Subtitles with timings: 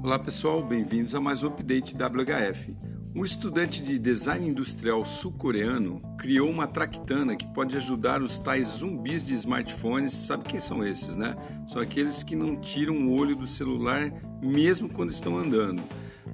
[0.00, 2.76] Olá pessoal, bem-vindos a mais um update WHF.
[3.14, 9.24] Um estudante de design industrial sul-coreano criou uma traquitana que pode ajudar os tais zumbis
[9.24, 10.12] de smartphones.
[10.14, 11.34] Sabe quem são esses, né?
[11.66, 15.82] São aqueles que não tiram o olho do celular mesmo quando estão andando.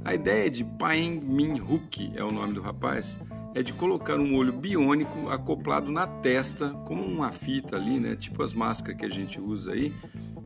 [0.05, 3.19] A ideia de Paeng Min Hook é o nome do rapaz
[3.55, 8.17] é de colocar um olho biônico acoplado na testa, como uma fita ali, né?
[8.17, 9.93] Tipo as máscaras que a gente usa aí,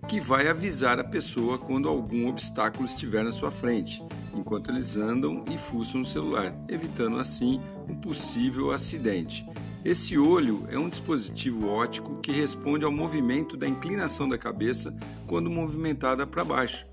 [0.09, 4.03] que vai avisar a pessoa quando algum obstáculo estiver na sua frente,
[4.35, 9.47] enquanto eles andam e fuçam o celular, evitando assim um possível acidente.
[9.85, 15.51] Esse olho é um dispositivo óptico que responde ao movimento da inclinação da cabeça quando
[15.51, 16.89] movimentada para baixo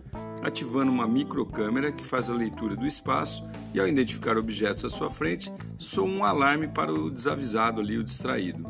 [0.46, 5.10] ativando uma microcâmera que faz a leitura do espaço e, ao identificar objetos à sua
[5.10, 8.64] frente, soa um alarme para o desavisado ali, o distraído.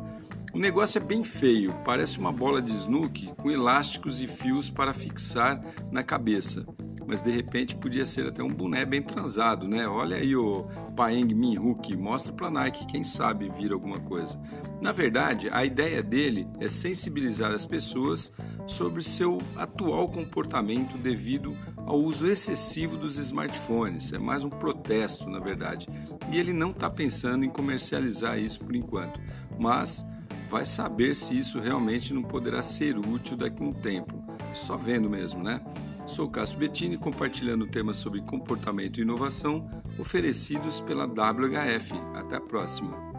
[0.56, 4.94] O negócio é bem feio, parece uma bola de snooke com elásticos e fios para
[4.94, 6.64] fixar na cabeça.
[7.06, 9.86] Mas de repente podia ser até um boné bem transado, né?
[9.86, 14.40] Olha aí o Paeng Min Hook, mostra para Nike, quem sabe vir alguma coisa.
[14.80, 18.32] Na verdade, a ideia dele é sensibilizar as pessoas
[18.66, 24.10] sobre seu atual comportamento devido ao uso excessivo dos smartphones.
[24.10, 25.86] É mais um protesto, na verdade.
[26.32, 29.20] E ele não está pensando em comercializar isso por enquanto,
[29.58, 30.02] mas
[30.48, 34.24] vai saber se isso realmente não poderá ser útil daqui a um tempo.
[34.54, 35.60] Só vendo mesmo, né?
[36.06, 41.94] Sou Cássio Bettini compartilhando temas sobre comportamento e inovação oferecidos pela WHF.
[42.14, 43.15] Até a próxima!